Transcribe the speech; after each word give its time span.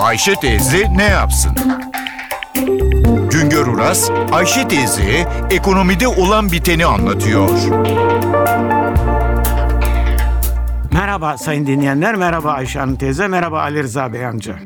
Ayşe 0.00 0.34
teyze 0.34 0.96
ne 0.96 1.04
yapsın? 1.04 1.52
Güngör 3.30 3.66
Uras, 3.66 4.10
Ayşe 4.32 4.68
teyze 4.68 5.28
ekonomide 5.50 6.08
olan 6.08 6.52
biteni 6.52 6.86
anlatıyor. 6.86 7.50
Merhaba 10.92 11.38
sayın 11.38 11.66
dinleyenler, 11.66 12.14
merhaba 12.14 12.52
Ayşe 12.52 12.78
Hanım 12.78 12.96
teyze, 12.96 13.28
merhaba 13.28 13.60
Ali 13.60 13.82
Rıza 13.82 14.12
Bey 14.12 14.26
amca. 14.26 14.58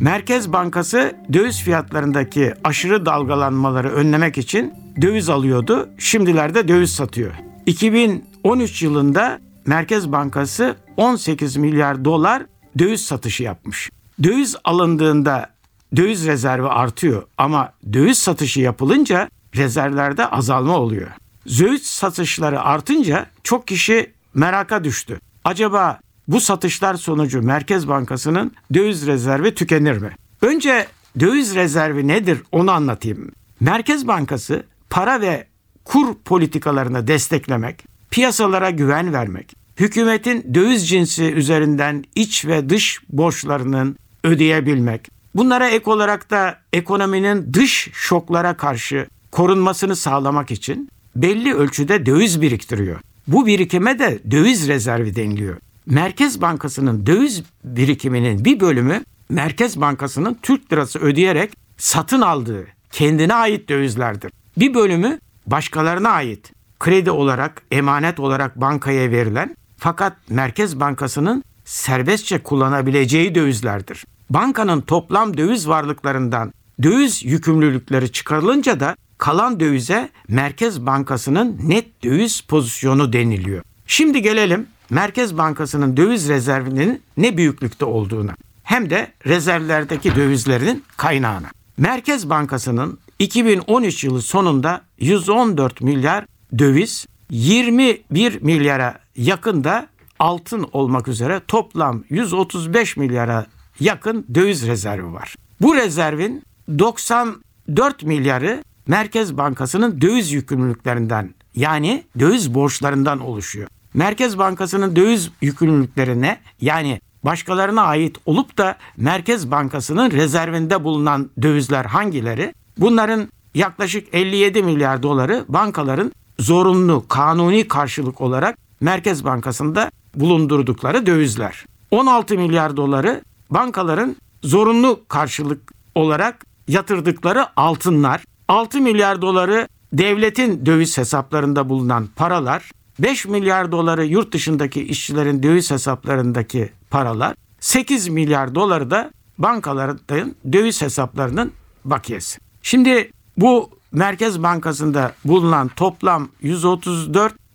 Merkez 0.00 0.52
Bankası 0.52 1.12
döviz 1.32 1.62
fiyatlarındaki 1.62 2.54
aşırı 2.64 3.06
dalgalanmaları 3.06 3.92
önlemek 3.92 4.38
için 4.38 4.74
döviz 5.02 5.28
alıyordu. 5.28 5.88
Şimdilerde 5.98 6.68
döviz 6.68 6.90
satıyor. 6.90 7.32
2013 7.66 8.82
yılında 8.82 9.40
Merkez 9.66 10.12
Bankası 10.12 10.76
18 10.96 11.56
milyar 11.56 12.04
dolar 12.04 12.42
döviz 12.78 13.04
satışı 13.04 13.42
yapmış. 13.42 13.90
Döviz 14.22 14.56
alındığında 14.64 15.50
döviz 15.96 16.26
rezervi 16.26 16.68
artıyor 16.68 17.22
ama 17.38 17.72
döviz 17.92 18.18
satışı 18.18 18.60
yapılınca 18.60 19.30
rezervlerde 19.56 20.26
azalma 20.26 20.78
oluyor. 20.78 21.10
Döviz 21.46 21.86
satışları 21.86 22.62
artınca 22.62 23.26
çok 23.44 23.66
kişi 23.66 24.12
meraka 24.34 24.84
düştü. 24.84 25.20
Acaba 25.44 26.00
bu 26.28 26.40
satışlar 26.40 26.94
sonucu 26.94 27.42
Merkez 27.42 27.88
Bankası'nın 27.88 28.52
döviz 28.74 29.06
rezervi 29.06 29.54
tükenir 29.54 29.96
mi? 29.96 30.16
Önce 30.42 30.86
döviz 31.20 31.54
rezervi 31.54 32.08
nedir 32.08 32.42
onu 32.52 32.70
anlatayım. 32.70 33.32
Merkez 33.60 34.08
Bankası 34.08 34.66
para 34.90 35.20
ve 35.20 35.46
kur 35.84 36.14
politikalarını 36.24 37.06
desteklemek, 37.06 37.84
piyasalara 38.10 38.70
güven 38.70 39.12
vermek, 39.12 39.54
hükümetin 39.76 40.54
döviz 40.54 40.88
cinsi 40.88 41.24
üzerinden 41.24 42.04
iç 42.14 42.46
ve 42.46 42.68
dış 42.68 43.00
borçlarının 43.08 43.96
ödeyebilmek, 44.24 45.08
bunlara 45.34 45.68
ek 45.68 45.90
olarak 45.90 46.30
da 46.30 46.58
ekonominin 46.72 47.52
dış 47.52 47.90
şoklara 47.92 48.56
karşı 48.56 49.06
korunmasını 49.30 49.96
sağlamak 49.96 50.50
için 50.50 50.88
belli 51.16 51.54
ölçüde 51.54 52.06
döviz 52.06 52.42
biriktiriyor. 52.42 53.00
Bu 53.26 53.46
birikime 53.46 53.98
de 53.98 54.18
döviz 54.30 54.68
rezervi 54.68 55.16
deniliyor. 55.16 55.56
Merkez 55.86 56.40
Bankası'nın 56.40 57.06
döviz 57.06 57.42
birikiminin 57.64 58.44
bir 58.44 58.60
bölümü 58.60 59.04
Merkez 59.28 59.80
Bankası'nın 59.80 60.38
Türk 60.42 60.72
lirası 60.72 60.98
ödeyerek 60.98 61.52
satın 61.76 62.20
aldığı 62.20 62.66
kendine 62.92 63.34
ait 63.34 63.68
dövizlerdir. 63.68 64.32
Bir 64.58 64.74
bölümü 64.74 65.18
başkalarına 65.46 66.08
ait 66.08 66.52
kredi 66.80 67.10
olarak, 67.10 67.62
emanet 67.70 68.20
olarak 68.20 68.60
bankaya 68.60 69.10
verilen 69.10 69.56
fakat 69.82 70.16
Merkez 70.28 70.80
Bankası'nın 70.80 71.44
serbestçe 71.64 72.42
kullanabileceği 72.42 73.34
dövizlerdir. 73.34 74.04
Bankanın 74.30 74.80
toplam 74.80 75.36
döviz 75.36 75.68
varlıklarından 75.68 76.52
döviz 76.82 77.24
yükümlülükleri 77.24 78.12
çıkarılınca 78.12 78.80
da 78.80 78.96
kalan 79.18 79.60
dövize 79.60 80.08
Merkez 80.28 80.86
Bankası'nın 80.86 81.60
net 81.64 82.04
döviz 82.04 82.40
pozisyonu 82.40 83.12
deniliyor. 83.12 83.62
Şimdi 83.86 84.22
gelelim 84.22 84.66
Merkez 84.90 85.38
Bankası'nın 85.38 85.96
döviz 85.96 86.28
rezervinin 86.28 87.02
ne 87.16 87.36
büyüklükte 87.36 87.84
olduğuna 87.84 88.34
hem 88.62 88.90
de 88.90 89.12
rezervlerdeki 89.26 90.14
dövizlerin 90.14 90.84
kaynağına. 90.96 91.50
Merkez 91.76 92.30
Bankası'nın 92.30 92.98
2013 93.18 94.04
yılı 94.04 94.22
sonunda 94.22 94.80
114 94.98 95.80
milyar 95.80 96.24
döviz, 96.58 97.06
21 97.30 98.42
milyara 98.42 99.01
yakın 99.16 99.64
da 99.64 99.86
altın 100.18 100.68
olmak 100.72 101.08
üzere 101.08 101.40
toplam 101.48 102.04
135 102.08 102.96
milyara 102.96 103.46
yakın 103.80 104.26
döviz 104.34 104.66
rezervi 104.66 105.12
var. 105.12 105.34
Bu 105.60 105.76
rezervin 105.76 106.42
94 106.78 108.02
milyarı 108.02 108.64
Merkez 108.86 109.36
Bankası'nın 109.36 110.00
döviz 110.00 110.32
yükümlülüklerinden 110.32 111.34
yani 111.54 112.04
döviz 112.18 112.54
borçlarından 112.54 113.20
oluşuyor. 113.20 113.68
Merkez 113.94 114.38
Bankası'nın 114.38 114.96
döviz 114.96 115.30
yükümlülüklerine 115.40 116.40
yani 116.60 117.00
başkalarına 117.22 117.82
ait 117.82 118.16
olup 118.26 118.58
da 118.58 118.76
Merkez 118.96 119.50
Bankası'nın 119.50 120.10
rezervinde 120.10 120.84
bulunan 120.84 121.30
dövizler 121.42 121.84
hangileri? 121.84 122.54
Bunların 122.78 123.28
yaklaşık 123.54 124.14
57 124.14 124.62
milyar 124.62 125.02
doları 125.02 125.44
bankaların 125.48 126.12
zorunlu 126.38 127.08
kanuni 127.08 127.68
karşılık 127.68 128.20
olarak 128.20 128.58
Merkez 128.82 129.24
Bankası'nda 129.24 129.90
bulundurdukları 130.14 131.06
dövizler. 131.06 131.64
16 131.90 132.34
milyar 132.34 132.76
doları 132.76 133.22
bankaların 133.50 134.16
zorunlu 134.42 135.00
karşılık 135.08 135.72
olarak 135.94 136.46
yatırdıkları 136.68 137.46
altınlar. 137.56 138.24
6 138.48 138.80
milyar 138.80 139.22
doları 139.22 139.68
devletin 139.92 140.66
döviz 140.66 140.98
hesaplarında 140.98 141.68
bulunan 141.68 142.08
paralar. 142.16 142.70
5 142.98 143.26
milyar 143.26 143.72
doları 143.72 144.04
yurt 144.04 144.32
dışındaki 144.32 144.82
işçilerin 144.82 145.42
döviz 145.42 145.70
hesaplarındaki 145.70 146.72
paralar. 146.90 147.34
8 147.60 148.08
milyar 148.08 148.54
doları 148.54 148.90
da 148.90 149.10
bankaların 149.38 150.34
döviz 150.52 150.82
hesaplarının 150.82 151.52
bakiyesi. 151.84 152.38
Şimdi 152.62 153.10
bu 153.36 153.70
Merkez 153.92 154.42
Bankası'nda 154.42 155.12
bulunan 155.24 155.68
toplam 155.68 156.28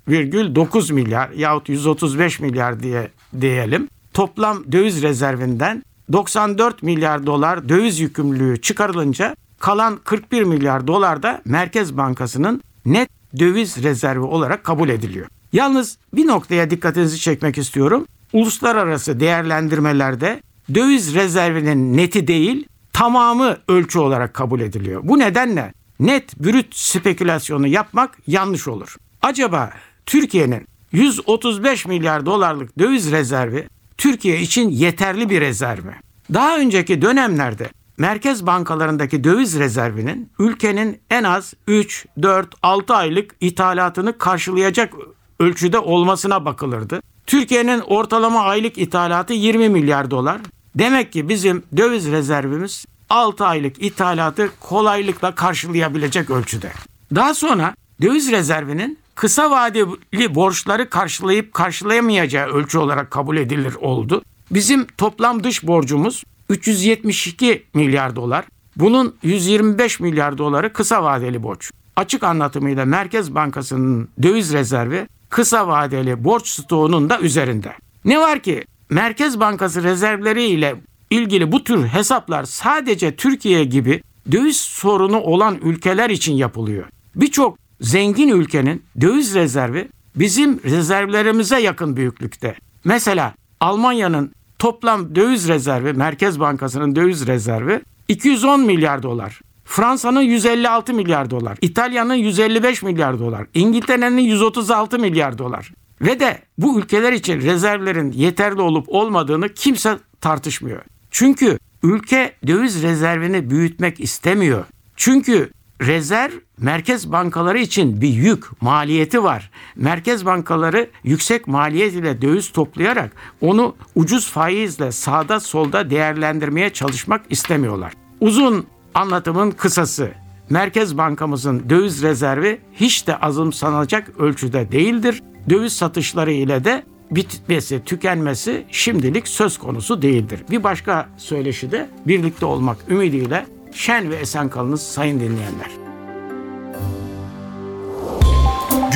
134,9 0.07 0.94
milyar 0.94 1.29
yahut 1.29 1.69
135 1.69 2.40
milyar 2.40 2.84
diye 2.84 3.12
diyelim. 3.41 3.88
Toplam 4.13 4.72
döviz 4.72 5.01
rezervinden 5.01 5.84
94 6.12 6.84
milyar 6.84 7.25
dolar 7.25 7.69
döviz 7.69 8.00
yükümlülüğü 8.00 8.62
çıkarılınca 8.62 9.35
kalan 9.59 10.00
41 10.03 10.44
milyar 10.44 10.88
dolar 10.88 11.23
da 11.23 11.41
Merkez 11.45 11.97
Bankası'nın 11.97 12.62
net 12.85 13.09
döviz 13.40 13.84
rezervi 13.84 14.23
olarak 14.23 14.63
kabul 14.63 14.90
ediliyor. 14.90 15.28
Yalnız 15.53 15.97
bir 16.13 16.28
noktaya 16.28 16.69
dikkatinizi 16.69 17.19
çekmek 17.19 17.57
istiyorum. 17.57 18.06
Uluslararası 18.34 19.19
değerlendirmelerde 19.19 20.41
döviz 20.74 21.16
rezervinin 21.16 21.97
neti 21.97 22.28
değil 22.28 22.68
tamamı 22.94 23.57
ölçü 23.68 24.00
olarak 24.00 24.34
kabul 24.34 24.59
ediliyor. 24.59 25.01
Bu 25.03 25.19
nedenle 25.19 25.74
net 26.00 26.39
brüt 26.39 26.75
spekülasyonu 26.75 27.68
yapmak 27.68 28.18
yanlış 28.28 28.68
olur. 28.68 28.95
Acaba 29.22 29.72
Türkiye'nin 30.07 30.68
135 30.91 31.85
milyar 31.85 32.25
dolarlık 32.25 32.79
döviz 32.79 33.12
rezervi 33.12 33.68
Türkiye 33.97 34.41
için 34.41 34.69
yeterli 34.69 35.29
bir 35.29 35.41
rezerv 35.41 35.85
mi? 35.85 35.95
Daha 36.34 36.57
önceki 36.57 37.01
dönemlerde 37.01 37.69
merkez 37.97 38.45
bankalarındaki 38.45 39.23
döviz 39.23 39.59
rezervinin 39.59 40.31
ülkenin 40.40 41.00
en 41.09 41.23
az 41.23 41.53
3, 41.68 42.06
4, 42.22 42.56
6 42.63 42.95
aylık 42.95 43.35
ithalatını 43.41 44.18
karşılayacak 44.18 44.94
ölçüde 45.40 45.79
olmasına 45.79 46.45
bakılırdı. 46.45 47.01
Türkiye'nin 47.25 47.79
ortalama 47.79 48.41
aylık 48.41 48.78
ithalatı 48.78 49.34
20 49.34 49.69
milyar 49.69 50.12
dolar. 50.12 50.41
Demek 50.75 51.13
ki 51.13 51.29
bizim 51.29 51.63
döviz 51.78 52.12
rezervimiz 52.12 52.85
6 53.09 53.45
aylık 53.45 53.84
ithalatı 53.84 54.50
kolaylıkla 54.59 55.35
karşılayabilecek 55.35 56.29
ölçüde. 56.29 56.72
Daha 57.16 57.34
sonra 57.34 57.75
döviz 58.01 58.31
rezervinin 58.31 58.97
kısa 59.17 59.51
vadeli 59.51 60.35
borçları 60.35 60.89
karşılayıp 60.89 61.53
karşılayamayacağı 61.53 62.47
ölçü 62.47 62.78
olarak 62.78 63.11
kabul 63.11 63.38
edilir 63.38 63.73
oldu. 63.73 64.23
Bizim 64.51 64.85
toplam 64.85 65.44
dış 65.44 65.67
borcumuz 65.67 66.23
372 66.50 67.66
milyar 67.73 68.16
dolar. 68.16 68.45
Bunun 68.75 69.16
125 69.23 70.00
milyar 70.00 70.38
doları 70.38 70.73
kısa 70.73 71.03
vadeli 71.03 71.44
borç. 71.44 71.72
Açık 71.95 72.23
anlatımıyla 72.23 72.85
Merkez 72.85 73.35
Bankası'nın 73.35 74.09
döviz 74.23 74.53
rezervi 74.53 75.07
kısa 75.29 75.67
vadeli 75.67 76.23
borç 76.23 76.47
stoğunun 76.47 77.09
da 77.09 77.19
üzerinde. 77.19 77.73
Ne 78.06 78.19
var 78.19 78.39
ki 78.39 78.66
Merkez 78.89 79.39
Bankası 79.39 79.83
rezervleri 79.83 80.44
ile 80.44 80.75
ilgili 81.09 81.51
bu 81.51 81.63
tür 81.63 81.88
hesaplar 81.88 82.44
sadece 82.44 83.15
Türkiye 83.15 83.63
gibi 83.63 84.01
döviz 84.31 84.57
sorunu 84.57 85.19
olan 85.19 85.57
ülkeler 85.63 86.09
için 86.09 86.33
yapılıyor. 86.33 86.86
Birçok 87.15 87.67
zengin 87.81 88.27
ülkenin 88.27 88.83
döviz 89.01 89.35
rezervi 89.35 89.88
bizim 90.15 90.63
rezervlerimize 90.63 91.59
yakın 91.59 91.97
büyüklükte. 91.97 92.56
Mesela 92.83 93.33
Almanya'nın 93.59 94.31
toplam 94.59 95.15
döviz 95.15 95.47
rezervi, 95.47 95.94
Merkez 95.94 96.39
Bankası'nın 96.39 96.95
döviz 96.95 97.27
rezervi 97.27 97.81
210 98.07 98.62
milyar 98.62 99.03
dolar. 99.03 99.41
Fransa'nın 99.65 100.21
156 100.21 100.94
milyar 100.94 101.29
dolar, 101.29 101.57
İtalya'nın 101.62 102.13
155 102.13 102.83
milyar 102.83 103.19
dolar, 103.19 103.47
İngiltere'nin 103.53 104.21
136 104.21 105.00
milyar 105.00 105.38
dolar. 105.38 105.71
Ve 106.01 106.19
de 106.19 106.41
bu 106.57 106.80
ülkeler 106.80 107.13
için 107.13 107.41
rezervlerin 107.41 108.12
yeterli 108.12 108.62
olup 108.62 108.85
olmadığını 108.89 109.53
kimse 109.53 109.97
tartışmıyor. 110.21 110.81
Çünkü 111.12 111.59
ülke 111.83 112.33
döviz 112.47 112.83
rezervini 112.83 113.50
büyütmek 113.50 114.00
istemiyor. 114.00 114.65
Çünkü 114.95 115.50
rezerv 115.81 116.31
merkez 116.62 117.12
bankaları 117.12 117.59
için 117.59 118.01
bir 118.01 118.09
yük, 118.09 118.62
maliyeti 118.62 119.24
var. 119.24 119.51
Merkez 119.75 120.25
bankaları 120.25 120.89
yüksek 121.04 121.48
maliyet 121.48 121.94
ile 121.94 122.21
döviz 122.21 122.51
toplayarak 122.51 123.12
onu 123.42 123.75
ucuz 123.95 124.30
faizle 124.30 124.92
sağda 124.92 125.39
solda 125.39 125.89
değerlendirmeye 125.89 126.69
çalışmak 126.69 127.21
istemiyorlar. 127.30 127.94
Uzun 128.21 128.68
anlatımın 128.94 129.51
kısası. 129.51 130.12
Merkez 130.50 130.98
Bankamızın 130.98 131.69
döviz 131.69 132.04
rezervi 132.04 132.59
hiç 132.74 133.07
de 133.07 133.18
azımsanacak 133.18 134.19
ölçüde 134.19 134.71
değildir. 134.71 135.24
Döviz 135.50 135.74
satışları 135.74 136.31
ile 136.31 136.63
de 136.63 136.83
bitmesi, 137.12 137.83
tükenmesi 137.83 138.65
şimdilik 138.71 139.27
söz 139.27 139.57
konusu 139.57 140.01
değildir. 140.01 140.44
Bir 140.51 140.63
başka 140.63 141.09
söyleşi 141.18 141.71
de 141.71 141.89
birlikte 142.07 142.45
olmak 142.45 142.77
ümidiyle 142.89 143.45
şen 143.74 144.09
ve 144.09 144.15
esen 144.15 144.50
kalınız 144.50 144.81
sayın 144.81 145.19
dinleyenler. 145.19 145.87